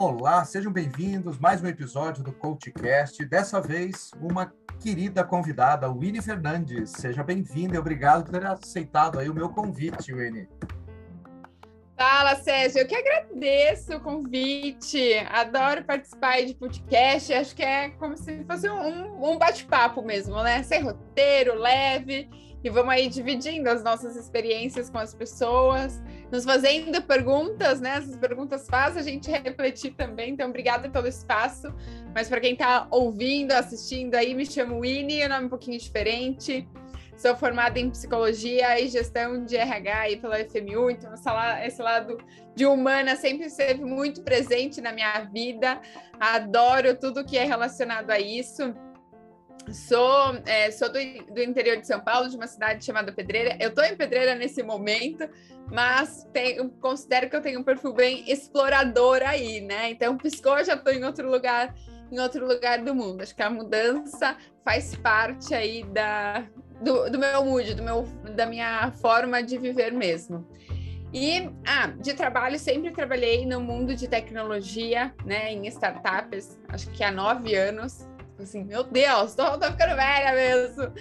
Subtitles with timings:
[0.00, 3.22] Olá, sejam bem-vindos mais um episódio do CoachCast.
[3.26, 4.50] Dessa vez, uma
[4.82, 6.92] querida convidada, Winnie Fernandes.
[6.92, 10.48] Seja bem-vinda e obrigado por ter aceitado aí o meu convite, Winnie.
[11.98, 12.80] Fala, Sérgio.
[12.80, 15.18] Eu que agradeço o convite.
[15.28, 17.34] Adoro participar de podcast.
[17.34, 20.62] Acho que é como se fosse um, um bate-papo mesmo, né?
[20.62, 22.26] Sem roteiro, leve.
[22.62, 27.96] E vamos aí dividindo as nossas experiências com as pessoas, nos fazendo perguntas, né?
[27.96, 30.32] Essas perguntas fazem a gente refletir também.
[30.32, 31.72] Então, obrigada pelo espaço.
[32.14, 35.78] Mas para quem está ouvindo, assistindo aí, me chamo Winnie, é um nome um pouquinho
[35.78, 36.68] diferente.
[37.16, 41.12] Sou formada em psicologia e gestão de RH aí pela FMU, então
[41.62, 42.16] esse lado
[42.56, 45.78] de humana sempre esteve muito presente na minha vida.
[46.18, 48.74] Adoro tudo que é relacionado a isso.
[49.72, 50.98] Sou, é, sou do,
[51.32, 53.56] do, interior de São Paulo, de uma cidade chamada Pedreira.
[53.60, 55.28] Eu estou em Pedreira nesse momento,
[55.70, 59.90] mas tenho, considero que eu tenho um perfil bem explorador aí, né?
[59.90, 61.74] Então, piscou, já estou em outro lugar,
[62.10, 63.22] em outro lugar do mundo.
[63.22, 66.46] Acho que a mudança faz parte aí da,
[66.80, 68.04] do, do meu mood, do meu,
[68.34, 70.46] da minha forma de viver mesmo.
[71.12, 77.02] E ah, de trabalho, sempre trabalhei no mundo de tecnologia, né, em startups, acho que
[77.02, 78.08] há nove anos.
[78.42, 80.92] Assim, meu Deus, tô, tô ficando velha mesmo.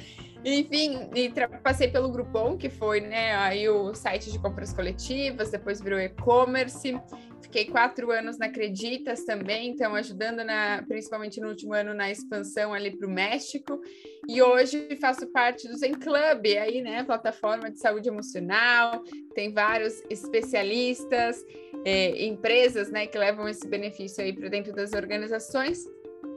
[0.43, 1.29] Enfim, e
[1.61, 6.97] passei pelo Groupon, que foi né, aí o site de compras coletivas, depois virou e-commerce.
[7.41, 12.73] Fiquei quatro anos na Acreditas também, então ajudando na, principalmente no último ano na expansão
[12.73, 13.81] ali para o México.
[14.29, 19.03] E hoje faço parte do Zen Club, aí, né, plataforma de saúde emocional.
[19.35, 21.43] Tem vários especialistas,
[21.83, 25.85] é, empresas, né, que levam esse benefício aí para dentro das organizações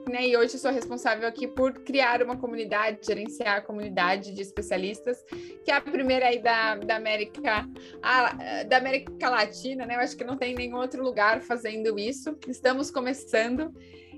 [0.09, 0.27] né?
[0.27, 5.23] E hoje sou responsável aqui por criar uma comunidade, gerenciar a comunidade de especialistas,
[5.63, 7.67] que é a primeira aí da, da América
[8.01, 9.95] a, da América Latina, né?
[9.95, 12.37] Eu acho que não tem nenhum outro lugar fazendo isso.
[12.47, 13.73] Estamos começando.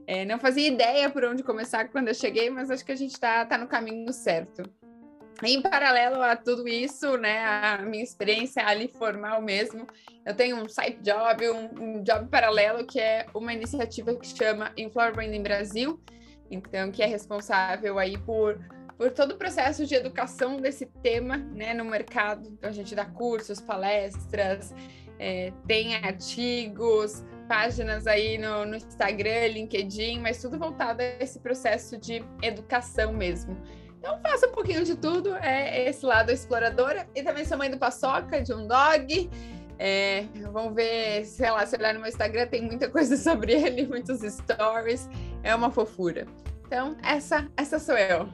[0.07, 3.13] É, não fazia ideia por onde começar quando eu cheguei, mas acho que a gente
[3.13, 4.63] está tá no caminho certo.
[5.43, 9.85] Em paralelo a tudo isso, né, a minha experiência ali formal mesmo,
[10.25, 14.71] eu tenho um side job, um, um job paralelo que é uma iniciativa que chama
[14.77, 15.99] Employer Branding Brasil,
[16.49, 18.59] então que é responsável aí por
[18.97, 22.47] por todo o processo de educação desse tema, né, no mercado.
[22.47, 24.73] Então a gente dá cursos, palestras,
[25.19, 31.97] é, tem artigos, páginas aí no, no Instagram, LinkedIn, mas tudo voltado a esse processo
[31.97, 33.57] de educação mesmo.
[34.05, 37.07] Então faço um pouquinho de tudo, é esse lado exploradora.
[37.15, 39.31] E também sou mãe do Paçoca, de um dog.
[39.79, 43.87] É, vamos ver, sei lá, se olhar no meu Instagram, tem muita coisa sobre ele,
[43.87, 45.09] muitos stories.
[45.41, 46.27] É uma fofura.
[46.67, 48.29] Então, essa, essa sou eu.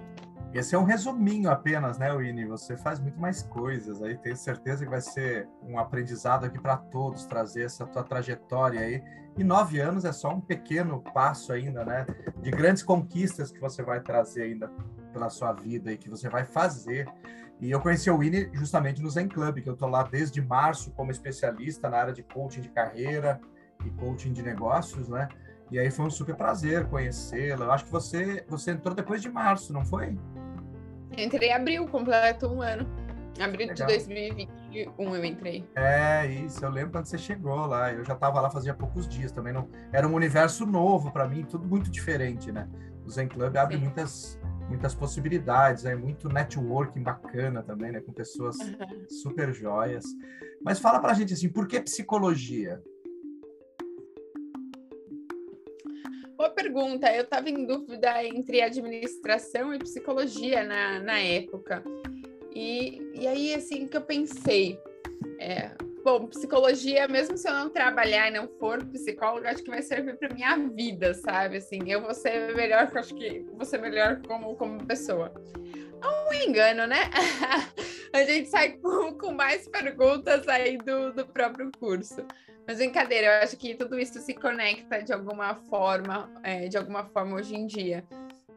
[0.54, 2.46] Esse é um resuminho apenas, né, Winnie?
[2.48, 4.18] Você faz muito mais coisas aí.
[4.18, 9.02] Tenho certeza que vai ser um aprendizado aqui para todos, trazer essa tua trajetória aí.
[9.38, 12.06] E nove anos é só um pequeno passo ainda, né?
[12.42, 14.70] De grandes conquistas que você vai trazer ainda
[15.12, 17.08] pela sua vida e que você vai fazer.
[17.60, 20.92] E eu conheci o Winnie justamente no Zen Club, que eu estou lá desde março
[20.92, 23.40] como especialista na área de coaching de carreira
[23.86, 25.28] e coaching de negócios, né?
[25.70, 27.66] E aí foi um super prazer conhecê-la.
[27.66, 30.18] Eu acho que você, você entrou depois de março, não foi?
[31.18, 32.86] Entrei em abril, completo um ano.
[33.40, 33.88] Abril Legal.
[33.88, 35.70] de 2021 eu entrei.
[35.76, 36.64] É, isso.
[36.64, 37.92] Eu lembro quando você chegou lá.
[37.92, 39.54] Eu já estava lá fazia poucos dias também.
[39.54, 42.68] Não, era um universo novo para mim, tudo muito diferente, né?
[43.06, 43.84] O Zen Club abre Sim.
[43.84, 44.40] muitas
[44.72, 49.06] muitas possibilidades, é muito networking bacana também, né, com pessoas uhum.
[49.10, 50.06] super joias.
[50.64, 52.82] Mas fala pra gente assim, por que psicologia?
[56.38, 57.14] Boa pergunta.
[57.14, 61.84] Eu estava em dúvida entre administração e psicologia na, na época.
[62.56, 64.80] E, e aí, assim, que eu pensei,
[65.38, 65.72] é,
[66.04, 70.18] Bom, psicologia, mesmo se eu não trabalhar e não for psicóloga, acho que vai servir
[70.18, 71.58] para minha vida, sabe?
[71.58, 75.32] Assim, eu vou ser melhor, eu acho que vou ser melhor como, como pessoa.
[76.04, 76.98] Um engano, né?
[78.12, 82.26] a gente sai com, com mais perguntas aí do, do próprio curso.
[82.68, 87.04] Mas brincadeira, eu acho que tudo isso se conecta de alguma forma, é, de alguma
[87.06, 88.04] forma hoje em dia.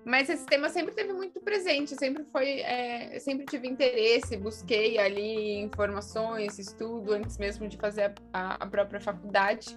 [0.05, 5.59] Mas esse tema sempre teve muito presente, sempre foi, é, sempre tive interesse, busquei ali
[5.61, 9.75] informações, estudo antes mesmo de fazer a, a, própria faculdade.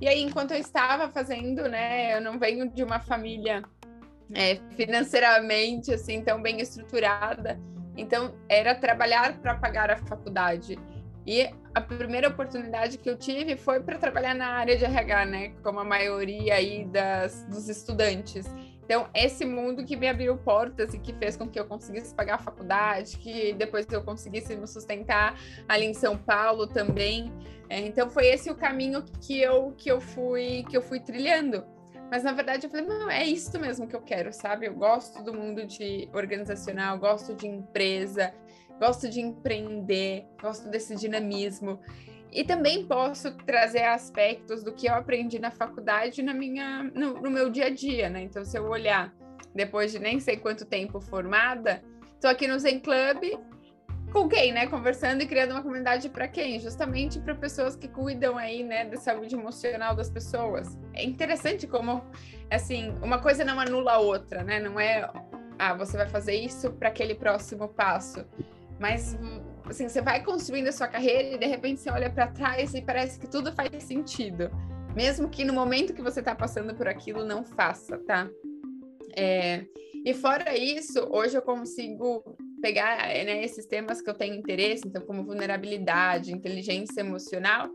[0.00, 3.62] E aí, enquanto eu estava fazendo, né, eu não venho de uma família
[4.34, 7.60] é, financeiramente assim tão bem estruturada,
[7.96, 10.76] então era trabalhar para pagar a faculdade.
[11.24, 15.48] E a primeira oportunidade que eu tive foi para trabalhar na área de RH, né,
[15.62, 18.46] como a maioria aí das, dos estudantes.
[18.90, 22.34] Então, esse mundo que me abriu portas e que fez com que eu conseguisse pagar
[22.34, 25.38] a faculdade, que depois eu conseguisse me sustentar
[25.68, 27.32] ali em São Paulo também.
[27.68, 31.64] É, então, foi esse o caminho que eu, que eu fui que eu fui trilhando.
[32.10, 34.66] Mas na verdade eu falei, não, é isso mesmo que eu quero, sabe?
[34.66, 38.34] Eu gosto do mundo de organizacional, gosto de empresa,
[38.80, 41.78] gosto de empreender, gosto desse dinamismo.
[42.32, 47.30] E também posso trazer aspectos do que eu aprendi na faculdade na minha, no, no
[47.30, 48.22] meu dia a dia, né?
[48.22, 49.12] Então, se eu olhar
[49.54, 51.82] depois de nem sei quanto tempo formada,
[52.14, 53.40] estou aqui no Zen Club
[54.12, 54.66] com quem, né?
[54.66, 56.58] Conversando e criando uma comunidade para quem?
[56.60, 60.78] Justamente para pessoas que cuidam aí, né, da saúde emocional das pessoas.
[60.94, 62.04] É interessante como,
[62.50, 64.60] assim, uma coisa não anula a outra, né?
[64.60, 65.08] Não é,
[65.58, 68.24] ah, você vai fazer isso para aquele próximo passo,
[68.78, 69.16] mas
[69.70, 72.82] assim, você vai construindo a sua carreira e de repente você olha para trás e
[72.82, 74.50] parece que tudo faz sentido.
[74.94, 78.28] Mesmo que no momento que você está passando por aquilo não faça, tá?
[79.16, 79.64] É,
[80.04, 85.02] e fora isso, hoje eu consigo pegar né, esses temas que eu tenho interesse, então
[85.02, 87.70] como vulnerabilidade, inteligência emocional,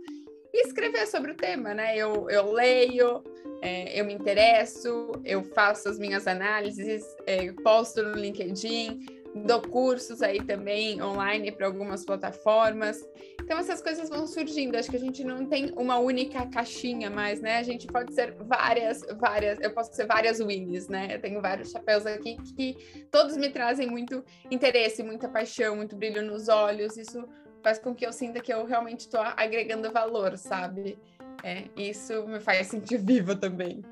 [0.54, 1.98] e escrever sobre o tema, né?
[1.98, 3.24] Eu, eu leio,
[3.62, 9.06] é, eu me interesso, eu faço as minhas análises, é, posto no LinkedIn,
[9.44, 12.98] dou cursos aí também online para algumas plataformas.
[13.42, 14.78] Então essas coisas vão surgindo.
[14.78, 17.58] Acho que a gente não tem uma única caixinha mais, né?
[17.58, 19.60] A gente pode ser várias, várias.
[19.60, 21.16] Eu posso ser várias wins, né?
[21.16, 26.22] Eu tenho vários chapéus aqui que todos me trazem muito interesse, muita paixão, muito brilho
[26.22, 26.96] nos olhos.
[26.96, 27.28] Isso
[27.62, 30.98] faz com que eu sinta que eu realmente estou agregando valor, sabe?
[31.44, 33.84] É, isso me faz sentir viva também.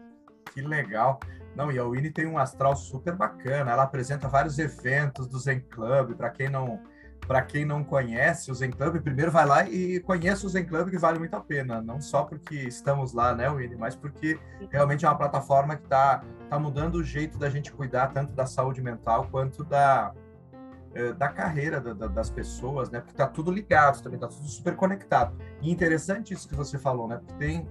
[0.54, 1.20] Que legal.
[1.56, 3.72] Não, e a Winnie tem um astral super bacana.
[3.72, 6.16] Ela apresenta vários eventos do Zen Club.
[6.16, 6.80] Para quem não
[7.28, 10.90] para quem não conhece o Zen Club, primeiro vai lá e conheça o Zen Club,
[10.90, 11.82] que vale muito a pena.
[11.82, 14.40] Não só porque estamos lá, né, Winnie, mas porque
[14.70, 18.46] realmente é uma plataforma que está tá mudando o jeito da gente cuidar tanto da
[18.46, 20.14] saúde mental quanto da,
[20.94, 23.00] eh, da carreira da, da, das pessoas, né?
[23.00, 25.36] Porque está tudo ligado também, está tudo super conectado.
[25.62, 27.18] E interessante isso que você falou, né?
[27.18, 27.68] Porque tem,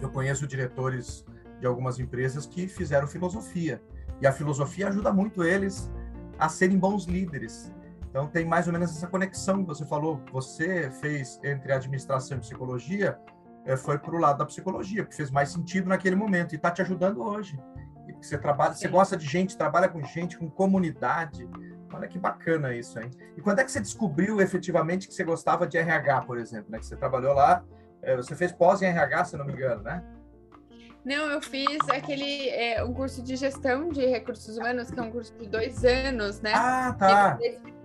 [0.00, 1.26] eu conheço diretores
[1.60, 3.82] de algumas empresas que fizeram filosofia.
[4.20, 5.90] E a filosofia ajuda muito eles
[6.38, 7.72] a serem bons líderes.
[8.10, 10.20] Então tem mais ou menos essa conexão que você falou.
[10.32, 13.18] Você fez entre administração e psicologia,
[13.64, 16.70] eh, foi para o lado da psicologia, porque fez mais sentido naquele momento e está
[16.70, 17.60] te ajudando hoje.
[18.08, 18.80] E você trabalha, Sim.
[18.80, 21.48] você gosta de gente, trabalha com gente, com comunidade.
[21.92, 23.10] Olha que bacana isso, hein?
[23.36, 26.78] E quando é que você descobriu efetivamente que você gostava de RH, por exemplo, né?
[26.78, 27.62] Que você trabalhou lá,
[28.02, 30.02] eh, você fez pós em RH, se não me engano, né?
[31.04, 35.10] Não, eu fiz aquele é, um curso de gestão de recursos humanos, que é um
[35.10, 36.52] curso de dois anos, né?
[36.54, 37.38] Ah, tá.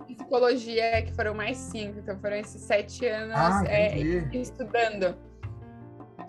[0.08, 3.98] E psicologia, que foram mais cinco, então foram esses sete anos ah, é,
[4.32, 5.16] estudando.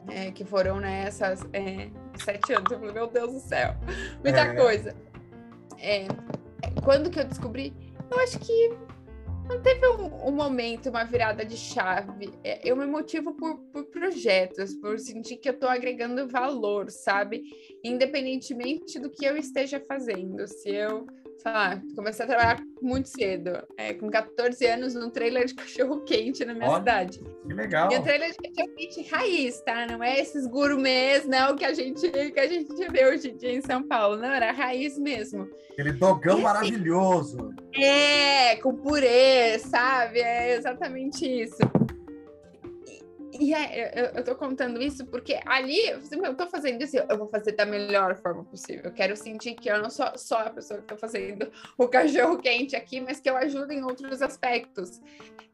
[0.07, 1.89] É, que foram nessas né,
[2.23, 2.71] sete anos.
[2.71, 3.75] Eu falei, meu Deus do céu,
[4.23, 4.53] muita é.
[4.53, 4.95] coisa.
[5.79, 6.07] É,
[6.83, 7.73] quando que eu descobri?
[8.09, 8.77] Eu acho que
[9.47, 12.31] não teve um, um, momento, uma virada de chave.
[12.44, 17.44] É, eu me motivo por, por projetos, por sentir que eu estou agregando valor, sabe?
[17.83, 20.47] Independentemente do que eu esteja fazendo.
[20.47, 21.06] Se eu
[21.38, 26.01] sei lá, comecei a trabalhar muito cedo, é, com 14 anos, num trailer de cachorro
[26.01, 27.19] quente na minha Olha, cidade.
[27.48, 27.91] Que legal.
[27.91, 29.86] E um trailer de cachorro quente raiz, tá?
[29.86, 33.53] Não é esses gourmets, não, que a gente, que a gente vê hoje em dia
[33.53, 34.18] em São Paulo.
[34.18, 35.48] Não, era raiz mesmo.
[35.71, 37.53] Aquele dogão e, maravilhoso.
[37.77, 40.19] É, com purê, sabe?
[40.19, 41.57] É exatamente isso.
[43.39, 47.27] E é, eu, eu tô contando isso porque ali eu tô fazendo isso, eu vou
[47.27, 48.86] fazer da melhor forma possível.
[48.86, 52.38] Eu quero sentir que eu não sou só a pessoa que tô fazendo o cachorro
[52.38, 55.01] quente aqui, mas que eu ajudo em outros aspectos.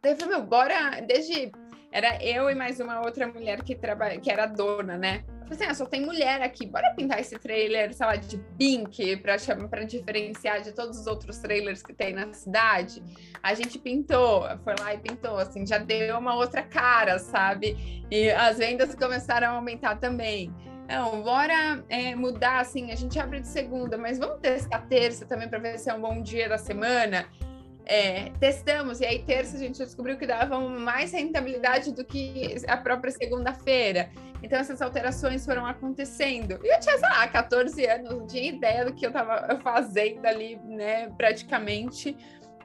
[0.01, 1.51] Daí eu falei, meu, bora, desde.
[1.91, 5.25] Era eu e mais uma outra mulher que trabalha, que era dona, né?
[5.41, 9.17] Tipo assim, ah, só tem mulher aqui, bora pintar esse trailer, sei lá, de pink,
[9.17, 13.03] para chamar para diferenciar de todos os outros trailers que tem na cidade.
[13.43, 18.05] A gente pintou, foi lá e pintou, assim, já deu uma outra cara, sabe?
[18.09, 20.49] E as vendas começaram a aumentar também.
[20.87, 25.49] Não, bora é, mudar, assim, a gente abre de segunda, mas vamos testar terça também
[25.49, 27.25] para ver se é um bom dia da semana.
[27.93, 32.77] É, testamos, e aí terça a gente descobriu que dava mais rentabilidade do que a
[32.77, 34.09] própria segunda-feira.
[34.41, 36.57] Então essas alterações foram acontecendo.
[36.63, 40.25] E eu tinha, sei lá, 14 anos, não tinha ideia do que eu estava fazendo
[40.25, 42.15] ali, né, praticamente.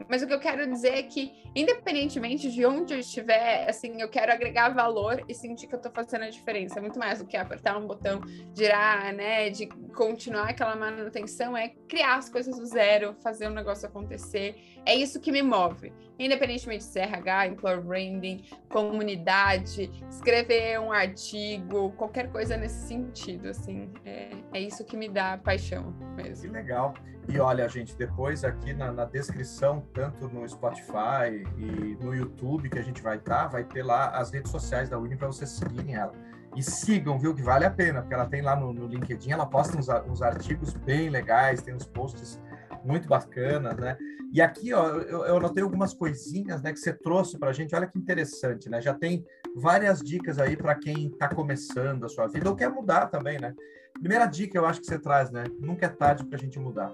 [0.08, 4.08] Mas o que eu quero dizer é que, independentemente de onde eu estiver, assim, eu
[4.08, 6.80] quero agregar valor e sentir que eu estou fazendo a diferença.
[6.80, 8.20] Muito mais do que apertar um botão,
[8.54, 9.50] girar, né?
[9.50, 14.56] De continuar aquela manutenção, é criar as coisas do zero, fazer o um negócio acontecer.
[14.84, 15.92] É isso que me move.
[16.18, 23.90] Independentemente de RH, employer branding, comunidade, escrever um artigo, qualquer coisa nesse sentido, assim.
[24.04, 26.44] É, é isso que me dá paixão mesmo.
[26.44, 26.94] Que legal.
[27.28, 32.78] E olha, gente, depois aqui na, na, descrição, tanto no Spotify e no YouTube que
[32.78, 35.50] a gente vai estar, tá, vai ter lá as redes sociais da Uni para vocês
[35.50, 36.12] seguirem ela.
[36.54, 39.44] E sigam, viu, que vale a pena, porque ela tem lá no, no LinkedIn, ela
[39.44, 42.40] posta uns, uns, artigos bem legais, tem uns posts
[42.86, 43.96] muito bacanas, né?
[44.32, 47.74] E aqui, ó, eu, eu anotei algumas coisinhas, né, que você trouxe para a gente.
[47.74, 48.80] Olha que interessante, né?
[48.80, 49.24] Já tem
[49.56, 53.54] várias dicas aí para quem está começando a sua vida ou quer mudar também, né?
[53.94, 55.44] Primeira dica eu acho que você traz, né?
[55.58, 56.92] Nunca é tarde para a gente mudar.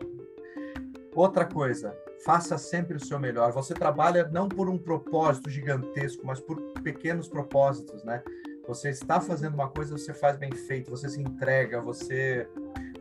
[1.14, 1.94] Outra coisa,
[2.24, 3.52] faça sempre o seu melhor.
[3.52, 8.22] Você trabalha não por um propósito gigantesco, mas por pequenos propósitos, né?
[8.66, 12.48] Você está fazendo uma coisa, você faz bem feito, você se entrega, você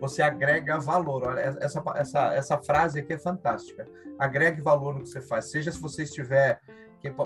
[0.02, 1.28] você agrega valor.
[1.28, 3.88] Olha, essa, essa, essa frase aqui é fantástica.
[4.18, 5.52] Agregue valor no que você faz.
[5.52, 6.60] Seja se você estiver.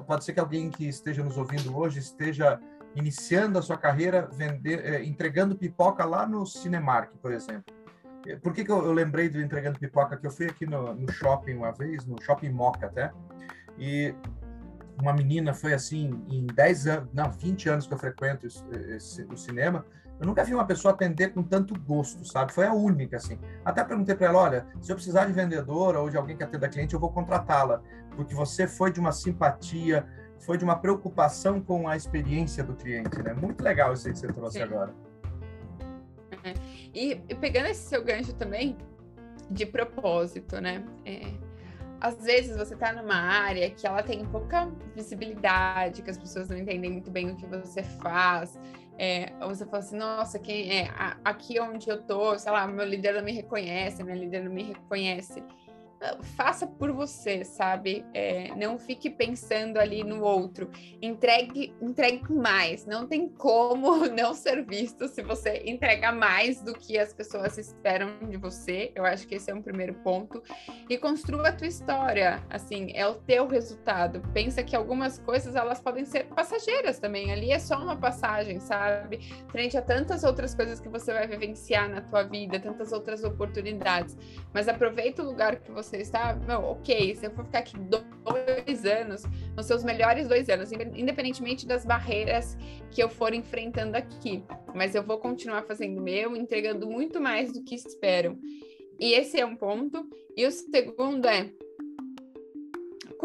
[0.06, 2.60] Pode ser que alguém que esteja nos ouvindo hoje esteja
[2.94, 7.74] iniciando a sua carreira vender, eh, entregando pipoca lá no Cinemark, por exemplo.
[8.42, 10.18] Por que, que eu, eu, lembrei do entregando pipoca?
[10.18, 13.12] Que eu fui aqui no, no, shopping uma vez, no shopping Moca até,
[13.78, 14.16] e
[15.00, 18.64] uma menina foi assim, em 10 anos, não, 20 anos que eu frequento esse,
[18.96, 19.86] esse, o cinema,
[20.20, 22.54] eu nunca vi uma pessoa atender com tanto gosto, sabe?
[22.54, 23.38] Foi a única, assim.
[23.64, 26.70] Até perguntei para ela, olha, se eu precisar de vendedora ou de alguém que atenda
[26.70, 27.82] cliente, eu vou contratá-la,
[28.16, 30.08] porque você foi de uma simpatia,
[30.40, 33.34] foi de uma preocupação com a experiência do cliente, né?
[33.34, 34.64] Muito legal isso aí que você trouxe Sim.
[34.64, 34.94] agora.
[36.94, 38.78] E, e, pegando esse seu gancho também
[39.50, 40.84] de propósito, né?
[41.04, 41.34] É,
[42.00, 46.58] às vezes você está numa área que ela tem pouca visibilidade, que as pessoas não
[46.58, 48.60] entendem muito bem o que você faz.
[48.98, 50.90] É, ou você fala assim, nossa, quem é
[51.24, 54.64] aqui onde eu tô, sei lá, meu líder não me reconhece, minha líder não me
[54.64, 55.44] reconhece
[56.36, 58.06] faça por você, sabe?
[58.14, 60.70] É, não fique pensando ali no outro.
[61.02, 62.86] Entregue, entregue mais.
[62.86, 68.18] Não tem como não ser visto se você entrega mais do que as pessoas esperam
[68.30, 68.92] de você.
[68.96, 70.42] Eu acho que esse é um primeiro ponto.
[70.90, 72.44] E construa a tua história.
[72.50, 74.22] Assim, é o teu resultado.
[74.34, 77.32] Pensa que algumas coisas elas podem ser passageiras também.
[77.32, 79.20] Ali é só uma passagem, sabe?
[79.50, 84.18] Frente a tantas outras coisas que você vai vivenciar na tua vida, tantas outras oportunidades.
[84.54, 87.78] Mas aproveita o lugar que você você está, meu, ok, se eu for ficar aqui
[87.78, 89.24] dois anos,
[89.54, 92.58] vão ser os melhores dois anos, independentemente das barreiras
[92.92, 94.44] que eu for enfrentando aqui.
[94.74, 98.38] Mas eu vou continuar fazendo meu, entregando muito mais do que espero.
[99.00, 100.10] E esse é um ponto.
[100.36, 101.50] E o segundo é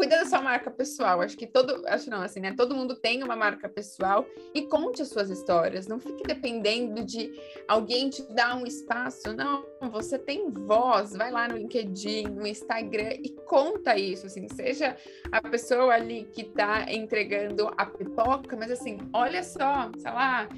[0.01, 1.21] cuida da sua marca pessoal.
[1.21, 2.55] Acho que todo, acho não, assim, né?
[2.57, 5.85] Todo mundo tem uma marca pessoal e conte as suas histórias.
[5.85, 7.31] Não fique dependendo de
[7.67, 9.31] alguém te dar um espaço.
[9.31, 11.15] Não, você tem voz.
[11.15, 14.47] Vai lá no LinkedIn, no Instagram e conta isso, assim.
[14.49, 14.97] Seja
[15.31, 20.49] a pessoa ali que tá entregando a pipoca, mas assim, olha só, sei lá,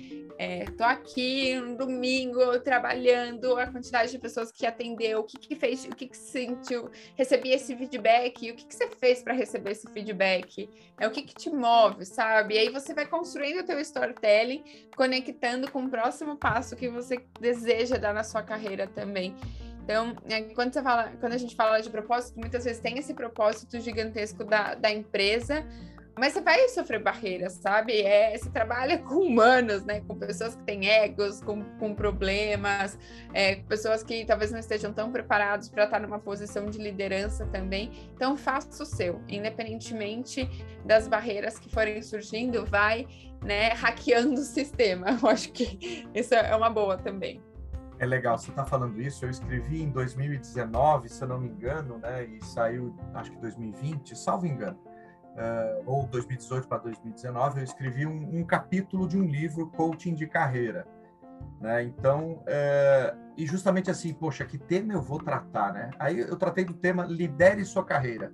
[0.44, 5.56] é, tô aqui no domingo trabalhando, a quantidade de pessoas que atendeu, o que, que
[5.56, 9.72] fez, o que, que sentiu, recebi esse feedback, o que, que você fez para receber
[9.72, 10.70] esse feedback,
[11.00, 12.56] é o que, que te move, sabe?
[12.56, 14.64] E aí você vai construindo o teu storytelling,
[14.98, 19.34] conectando com o próximo passo que você deseja dar na sua carreira também.
[19.84, 23.80] Então, é, quando, fala, quando a gente fala de propósito, muitas vezes tem esse propósito
[23.80, 25.66] gigantesco da, da empresa,
[26.16, 28.02] mas você vai sofrer barreiras, sabe?
[28.02, 30.02] É, você trabalha com humanos, né?
[30.02, 32.98] Com pessoas que têm egos, com, com problemas,
[33.34, 37.92] é, pessoas que talvez não estejam tão preparados para estar numa posição de liderança também.
[38.14, 40.48] Então, faça o seu, independentemente
[40.86, 43.08] das barreiras que forem surgindo, vai
[43.44, 45.08] né, hackeando o sistema.
[45.20, 47.42] Eu acho que isso é uma boa também.
[47.98, 49.26] É legal, você está falando isso.
[49.26, 52.26] Eu escrevi em 2019, se eu não me engano, né?
[52.26, 54.93] E saiu, acho que 2020, salvo engano
[55.34, 60.28] uh, ou 2018 para 2019, eu escrevi um, um, capítulo de um livro Coaching de
[60.28, 60.88] Carreira.
[61.60, 61.84] Né?
[61.84, 65.92] Então, uh, e justamente assim, poxa, que tema eu vou tratar, né?
[65.98, 68.32] Aí eu tratei do tema lidere sua carreira.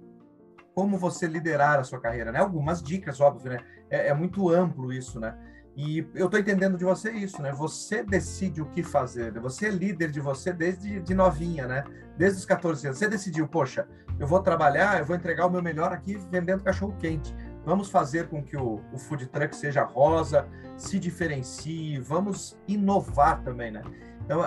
[0.75, 2.39] Como você liderar a sua carreira, né?
[2.39, 3.59] Algumas dicas, óbvio, né?
[3.89, 5.37] É, é muito amplo isso, né?
[5.75, 7.51] E eu estou entendendo de você isso, né?
[7.53, 9.31] Você decide o que fazer.
[9.31, 9.39] Né?
[9.39, 11.83] Você é líder de você desde de novinha, né?
[12.17, 12.99] Desde os 14 anos.
[12.99, 13.87] Você decidiu, poxa,
[14.19, 17.33] eu vou trabalhar, eu vou entregar o meu melhor aqui vendendo cachorro quente.
[17.63, 20.47] Vamos fazer com que o, o food truck seja rosa,
[20.77, 23.81] se diferencie, vamos inovar também, né?
[24.25, 24.41] Então,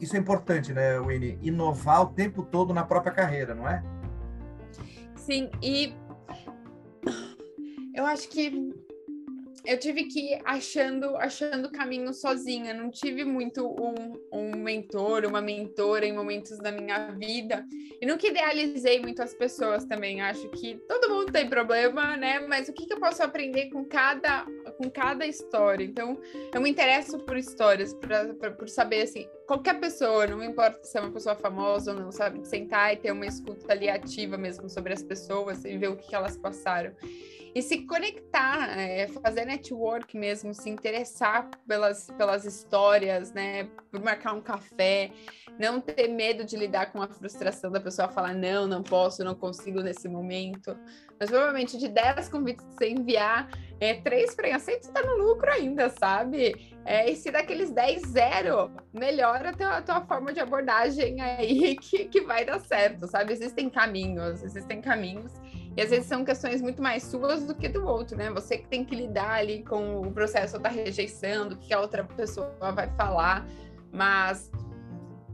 [0.00, 1.38] isso é importante, né, Winnie?
[1.42, 3.82] Inovar o tempo todo na própria carreira, não é?
[5.16, 5.94] Sim, e
[7.94, 8.74] eu acho que
[9.64, 15.40] eu tive que ir achando, achando caminho sozinha, não tive muito um, um mentor, uma
[15.40, 17.64] mentora em momentos da minha vida,
[18.00, 22.68] e nunca idealizei muito as pessoas também, acho que todo mundo tem problema, né, mas
[22.68, 24.44] o que, que eu posso aprender com cada,
[24.76, 26.20] com cada história, então
[26.52, 27.94] eu me interesso por histórias,
[28.58, 32.46] por saber, assim, qualquer pessoa, não importa se é uma pessoa famosa ou não, sabe,
[32.46, 36.08] sentar e ter uma escuta ali ativa mesmo sobre as pessoas e ver o que,
[36.08, 36.94] que elas passaram
[37.54, 43.68] e se conectar, é, fazer network mesmo, se interessar pelas, pelas histórias, né?
[43.92, 45.12] Por marcar um café,
[45.56, 49.36] não ter medo de lidar com a frustração da pessoa falar não, não posso, não
[49.36, 50.76] consigo nesse momento.
[51.18, 55.88] Mas provavelmente de 10 convites que você enviar, é, três pré-aceitos tá no lucro ainda,
[55.90, 56.74] sabe?
[56.84, 61.76] É, e se daqueles 10, zero, melhora a tua, a tua forma de abordagem aí
[61.80, 63.32] que, que vai dar certo, sabe?
[63.32, 65.32] Existem caminhos, existem caminhos.
[65.76, 68.30] E às vezes são questões muito mais suas do que do outro, né?
[68.30, 72.04] Você que tem que lidar ali com o processo da rejeição, do que a outra
[72.04, 73.46] pessoa vai falar.
[73.90, 74.52] Mas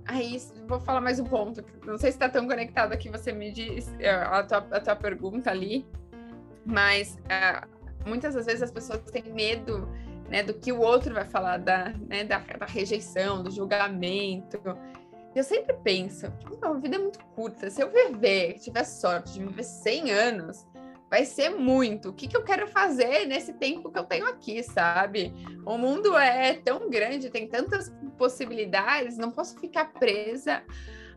[0.07, 1.63] aí vou falar mais um ponto.
[1.87, 4.97] Não sei se está tão conectado aqui, você me diz é, a tua, a tua
[4.97, 5.87] pergunta ali,
[6.65, 9.89] mas uh, muitas das vezes as pessoas têm medo
[10.31, 14.59] né, do que o outro vai falar, da, né, da, da rejeição, do julgamento.
[15.35, 17.71] Eu sempre penso, tipo, a vida é muito curta.
[17.71, 20.67] Se eu viver, tiver sorte de viver 100 anos,
[21.09, 22.09] vai ser muito.
[22.09, 25.33] O que, que eu quero fazer nesse tempo que eu tenho aqui, sabe?
[25.65, 30.63] O mundo é tão grande, tem tantas possibilidades, não posso ficar presa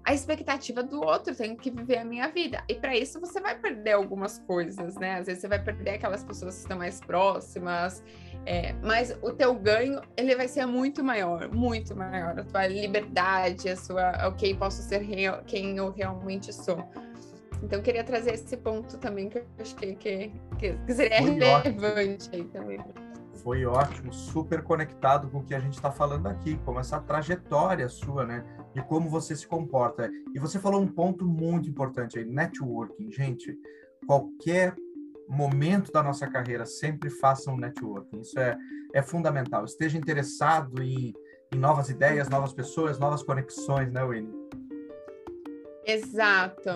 [0.06, 2.64] à expectativa do outro, tenho que viver a minha vida.
[2.68, 5.20] E para isso você vai perder algumas coisas, né?
[5.20, 8.04] Às vezes você vai perder aquelas pessoas que estão mais próximas,
[8.46, 12.40] é, mas o teu ganho ele vai ser muito maior, muito maior.
[12.40, 16.84] A tua liberdade, a sua, ok, posso ser real, quem eu realmente sou.
[17.64, 21.32] Então eu queria trazer esse ponto também que eu achei que, que, que seria Foi
[21.32, 22.36] relevante ótimo.
[22.36, 23.03] aí também.
[23.44, 27.90] Foi ótimo, super conectado com o que a gente está falando aqui, como essa trajetória
[27.90, 28.46] sua, né?
[28.74, 30.10] De como você se comporta.
[30.34, 33.12] E você falou um ponto muito importante aí, networking.
[33.12, 33.54] Gente,
[34.08, 34.74] qualquer
[35.28, 38.22] momento da nossa carreira, sempre faça um networking.
[38.22, 38.58] Isso é,
[38.94, 39.66] é fundamental.
[39.66, 41.14] Esteja interessado em,
[41.52, 44.34] em novas ideias, novas pessoas, novas conexões, né, Winnie?
[45.86, 46.70] Exato.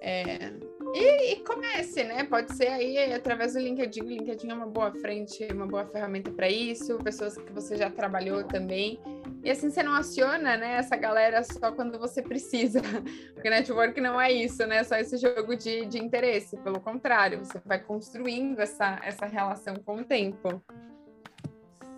[0.00, 0.54] É...
[0.98, 2.24] E, e, comece, né?
[2.24, 4.00] Pode ser aí através do LinkedIn.
[4.00, 6.96] O LinkedIn é uma boa frente, uma boa ferramenta para isso.
[7.00, 8.98] Pessoas que você já trabalhou também.
[9.44, 12.80] E assim você não aciona, né, essa galera só quando você precisa.
[13.34, 14.82] Porque network não é isso, né?
[14.84, 16.56] Só esse jogo de, de interesse.
[16.56, 20.62] Pelo contrário, você vai construindo essa, essa relação com o tempo.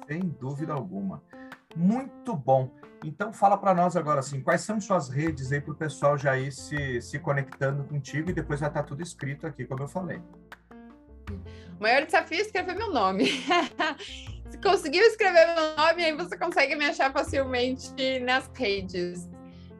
[0.09, 1.23] Sem dúvida alguma.
[1.79, 2.69] Muito bom.
[3.05, 6.37] Então fala para nós agora assim, quais são suas redes aí para o pessoal já
[6.37, 9.89] ir se, se conectando contigo e depois vai estar tá tudo escrito aqui, como eu
[9.89, 10.21] falei.
[11.79, 13.31] O maior desafio é escrever meu nome.
[14.51, 19.29] Se conseguiu escrever meu nome, aí você consegue me achar facilmente nas redes.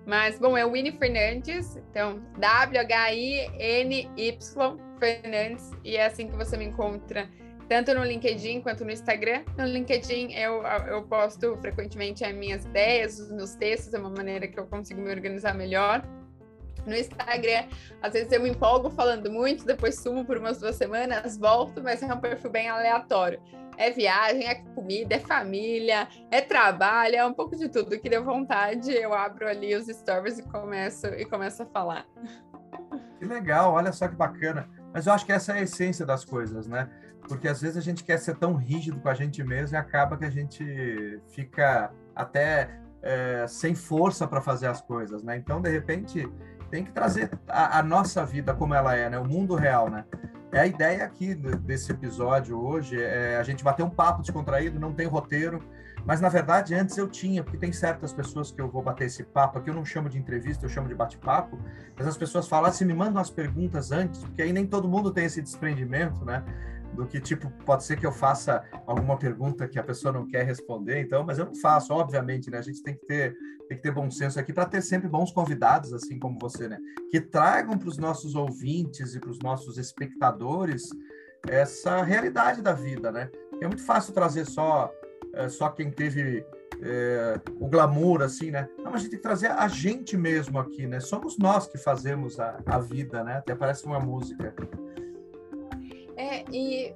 [0.07, 4.39] Mas, bom, é o Winnie Fernandes, então W-H-I-N-Y
[4.99, 7.29] Fernandes, e é assim que você me encontra,
[7.69, 9.43] tanto no LinkedIn quanto no Instagram.
[9.57, 14.49] No LinkedIn eu, eu posto frequentemente as minhas ideias, os meus textos, é uma maneira
[14.49, 16.03] que eu consigo me organizar melhor
[16.87, 17.67] no Instagram.
[18.03, 22.03] Às vezes eu me empolgo falando muito, depois sumo por umas duas semanas, volto, mas
[22.03, 23.41] é um perfil bem aleatório.
[23.77, 28.25] É viagem, é comida, é família, é trabalho, é um pouco de tudo que deu
[28.25, 28.93] vontade.
[28.93, 32.05] Eu abro ali os stories e começo, e começo a falar.
[33.19, 34.69] Que legal, olha só que bacana.
[34.93, 36.89] Mas eu acho que essa é a essência das coisas, né?
[37.29, 40.17] Porque às vezes a gente quer ser tão rígido com a gente mesmo e acaba
[40.17, 45.37] que a gente fica até é, sem força para fazer as coisas, né?
[45.37, 46.29] Então, de repente,
[46.71, 49.19] tem que trazer a, a, nossa vida como ela é, né?
[49.19, 50.05] O mundo real, né?
[50.51, 54.95] É a ideia aqui desse episódio hoje, é a gente bater um papo descontraído, não
[54.95, 55.63] tem roteiro,
[56.07, 59.23] mas na verdade antes eu tinha, porque tem certas pessoas que eu vou bater esse
[59.25, 61.59] papo aqui, eu não chamo de entrevista, eu chamo de bate-papo,
[61.95, 65.11] mas as pessoas falam assim, me mandam as perguntas antes, porque aí nem todo mundo
[65.11, 66.43] tem esse desprendimento, né?
[66.95, 70.45] Do que tipo pode ser que eu faça alguma pergunta que a pessoa não quer
[70.45, 72.59] responder então mas eu não faço obviamente né?
[72.59, 73.37] A gente tem que ter
[73.69, 76.79] tem que ter bom senso aqui para ter sempre bons convidados assim como você né?
[77.11, 80.89] Que tragam para os nossos ouvintes e para os nossos espectadores
[81.47, 83.31] essa realidade da vida né?
[83.61, 84.93] É muito fácil trazer só
[85.35, 86.45] é, só quem teve
[86.81, 88.69] é, o glamour assim né?
[88.79, 91.01] Não, mas a gente tem que trazer a gente mesmo aqui né?
[91.01, 93.37] Somos nós que fazemos a, a vida né?
[93.37, 94.55] Até parece uma música
[96.29, 96.95] é, e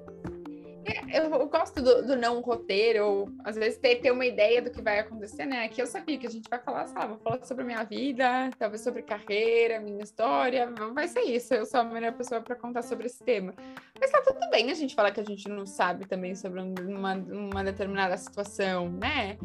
[1.13, 4.69] eu, eu gosto do, do, não roteiro, ou às vezes ter, ter uma ideia do
[4.69, 5.65] que vai acontecer, né?
[5.65, 8.81] Aqui eu sabia que a gente vai falar, sabe, vou falar sobre minha vida, talvez
[8.81, 11.53] sobre carreira, minha história, vai ser isso.
[11.53, 13.53] Eu sou a melhor pessoa para contar sobre esse tema.
[13.99, 17.13] Mas tá tudo bem a gente falar que a gente não sabe também sobre uma,
[17.13, 19.37] uma determinada situação, né?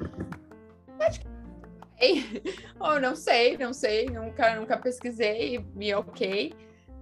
[1.00, 1.28] Acho que
[2.78, 6.52] ou não sei, não sei, nunca, nunca pesquisei e ok.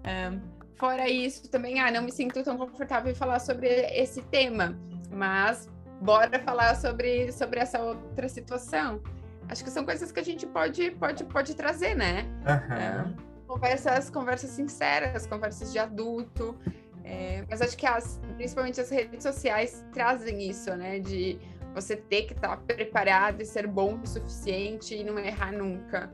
[0.07, 4.79] Um, Fora isso, também, ah, não me sinto tão confortável em falar sobre esse tema,
[5.11, 5.69] mas
[6.01, 9.01] bora falar sobre, sobre essa outra situação.
[9.49, 12.27] Acho que são coisas que a gente pode, pode, pode trazer, né?
[12.47, 12.75] Uhum.
[12.77, 13.15] É,
[13.47, 16.57] conversas, conversas sinceras, conversas de adulto.
[17.05, 20.99] É, mas acho que as, principalmente as redes sociais trazem isso, né?
[20.99, 21.39] De
[21.73, 26.13] você ter que estar preparado e ser bom o suficiente e não errar nunca.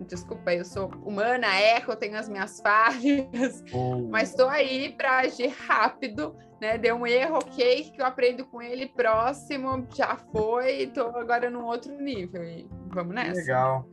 [0.00, 4.08] Desculpa, eu sou humana, erro, tenho as minhas falhas, oh.
[4.10, 6.76] mas estou aí para agir rápido, né?
[6.76, 11.64] Deu um erro, ok, que eu aprendo com ele, próximo, já foi, estou agora num
[11.64, 12.44] outro nível.
[12.44, 13.40] E vamos nessa.
[13.40, 13.88] Legal.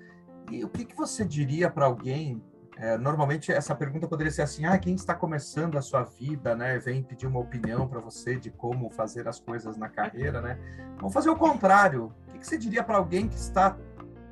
[0.52, 2.44] E o que, que você diria para alguém?
[2.76, 6.80] É, normalmente essa pergunta poderia ser assim: ah, quem está começando a sua vida, né?
[6.80, 10.58] Vem pedir uma opinião para você de como fazer as coisas na carreira, né?
[10.98, 12.12] Vamos fazer o contrário.
[12.28, 13.78] O que, que você diria para alguém que está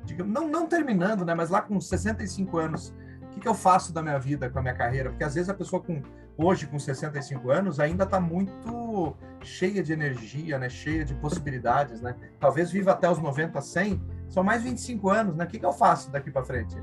[0.04, 3.92] digamos, não, não terminando, né, mas lá com 65 anos, o que, que eu faço
[3.92, 5.10] da minha vida, com a minha carreira?
[5.10, 6.02] Porque às vezes a pessoa com
[6.36, 12.16] hoje com 65 anos ainda está muito cheia de energia, né, cheia de possibilidades, né?
[12.38, 15.44] Talvez viva até os 90, 100, são mais 25 anos, né?
[15.44, 16.76] O que, que eu faço daqui para frente?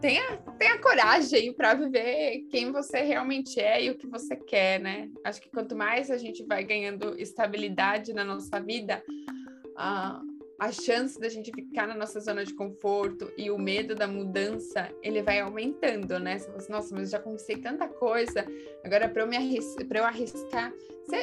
[0.00, 5.08] Tenha, tenha coragem para viver quem você realmente é e o que você quer, né?
[5.24, 11.18] Acho que quanto mais a gente vai ganhando estabilidade na nossa vida, uh, a chance
[11.18, 15.40] da gente ficar na nossa zona de conforto e o medo da mudança, ele vai
[15.40, 16.38] aumentando, né?
[16.38, 18.46] Você fala assim, nossa, mas eu já conquistei tanta coisa,
[18.84, 20.72] agora para eu me arris eu arriscar.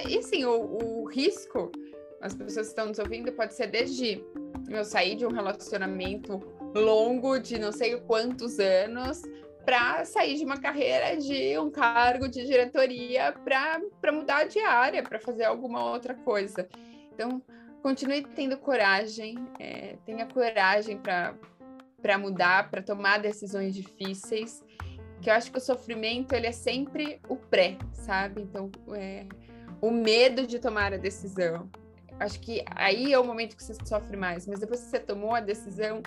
[0.08, 1.72] E assim, o, o risco,
[2.20, 4.24] as pessoas que estão nos ouvindo, pode ser desde
[4.70, 6.40] eu sair de um relacionamento
[6.76, 9.22] longo de não sei quantos anos
[9.66, 15.20] para sair de uma carreira de um cargo de diretoria para mudar de área, para
[15.20, 16.68] fazer alguma outra coisa.
[17.14, 17.42] Então,
[17.82, 24.64] continue tendo coragem, é, tenha coragem para mudar, para tomar decisões difíceis,
[25.22, 28.42] que eu acho que o sofrimento ele é sempre o pré, sabe?
[28.42, 29.26] Então, é,
[29.82, 31.70] o medo de tomar a decisão.
[32.20, 35.34] Acho que aí é o momento que você sofre mais, mas depois que você tomou
[35.34, 36.04] a decisão,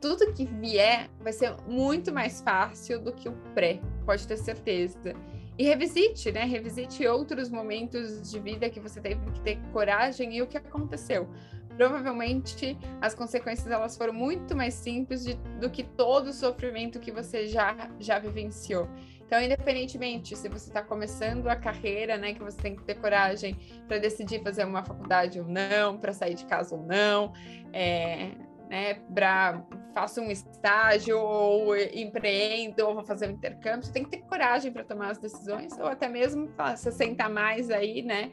[0.00, 5.14] tudo que vier vai ser muito mais fácil do que o pré, pode ter certeza.
[5.58, 6.44] E revisite, né?
[6.44, 11.28] Revisite outros momentos de vida que você teve que ter coragem e o que aconteceu.
[11.76, 17.10] Provavelmente as consequências elas foram muito mais simples de, do que todo o sofrimento que
[17.10, 18.88] você já já vivenciou.
[19.26, 23.56] Então, independentemente se você está começando a carreira, né, que você tem que ter coragem
[23.86, 27.32] para decidir fazer uma faculdade ou não, para sair de casa ou não,
[27.72, 28.30] é,
[28.70, 29.62] né, para
[29.98, 34.70] faça um estágio ou empreenda ou vou fazer um intercâmbio, você tem que ter coragem
[34.70, 38.30] para tomar as decisões ou até mesmo se sentar mais aí, né,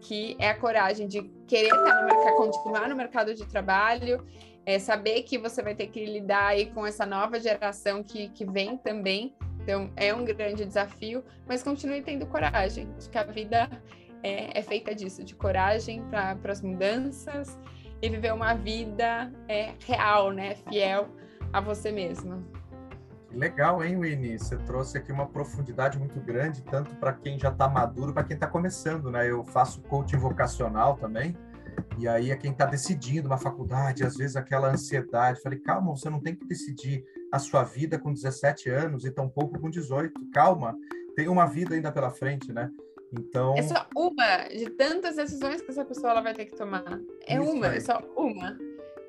[0.00, 4.26] que é a coragem de querer estar no mercado, continuar no mercado de trabalho,
[4.64, 8.46] é saber que você vai ter que lidar aí com essa nova geração que, que
[8.46, 9.34] vem também.
[9.60, 12.88] Então, é um grande desafio, mas continue tendo coragem.
[12.96, 13.68] Acho que a vida
[14.22, 17.58] é, é feita disso, de coragem para as mudanças
[18.02, 20.56] e viver uma vida é, real, né?
[20.68, 21.08] Fiel
[21.52, 22.42] a você mesma.
[23.30, 24.38] Legal, hein, Winnie?
[24.38, 28.34] Você trouxe aqui uma profundidade muito grande, tanto para quem já está maduro, para quem
[28.34, 29.30] está começando, né?
[29.30, 31.34] Eu faço coaching vocacional também,
[31.98, 35.40] e aí é quem está decidindo uma faculdade, às vezes aquela ansiedade.
[35.40, 39.58] Falei, calma, você não tem que decidir a sua vida com 17 anos e tampouco
[39.58, 40.12] com 18.
[40.32, 40.76] Calma,
[41.14, 42.70] tem uma vida ainda pela frente, né?
[43.12, 43.54] Então.
[43.56, 47.00] É só uma de tantas decisões que essa pessoa ela vai ter que tomar.
[47.26, 47.76] É Isso uma, aí.
[47.76, 48.58] é só uma.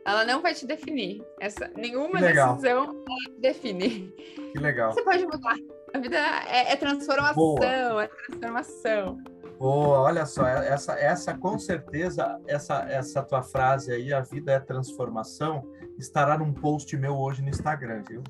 [0.05, 1.23] Ela não vai te definir.
[1.39, 3.03] Essa, nenhuma decisão
[3.39, 4.13] define.
[4.51, 4.93] Que legal.
[4.93, 5.55] Você pode mudar.
[5.93, 6.17] A vida
[6.49, 8.03] é, é transformação, Boa.
[8.03, 9.23] é transformação.
[9.59, 14.51] Boa, olha só, é, essa, essa com certeza, essa, essa tua frase aí, a vida
[14.51, 15.63] é transformação,
[15.97, 18.23] estará num post meu hoje no Instagram, viu?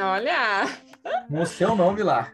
[0.00, 0.66] Olha!
[1.28, 2.32] Com o seu nome lá.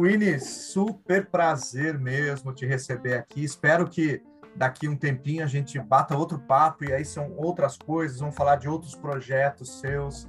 [0.00, 3.42] Winnie, super prazer mesmo te receber aqui.
[3.42, 4.22] Espero que
[4.54, 8.56] daqui um tempinho a gente bata outro papo e aí são outras coisas, vamos falar
[8.56, 10.28] de outros projetos seus,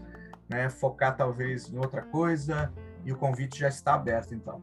[0.49, 0.69] né?
[0.69, 2.73] Focar talvez em outra coisa
[3.05, 4.59] e o convite já está aberto então.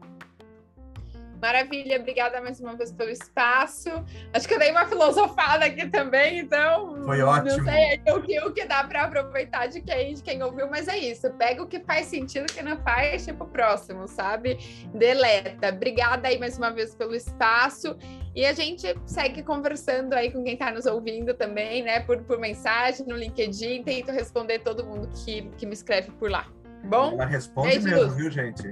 [1.41, 3.89] Maravilha, obrigada mais uma vez pelo espaço.
[4.33, 7.03] Acho que eu dei uma filosofada aqui também, então.
[7.05, 7.57] Foi ótimo.
[7.57, 10.87] Não sei o que, o que dá para aproveitar de quem, de quem ouviu, mas
[10.87, 11.29] é isso.
[11.33, 14.57] Pega o que faz sentido, o que não faz, tipo, próximo, sabe?
[14.93, 15.69] Deleta.
[15.69, 17.95] Obrigada aí mais uma vez pelo espaço.
[18.35, 21.99] E a gente segue conversando aí com quem está nos ouvindo também, né?
[21.99, 23.83] Por, por mensagem no LinkedIn.
[23.83, 26.47] Tento responder todo mundo que, que me escreve por lá.
[26.83, 27.13] Bom?
[27.13, 28.71] Ela responde Beijo, mesmo, viu, gente?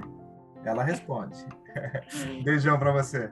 [0.64, 1.44] Ela responde.
[2.44, 3.30] Beijão para você.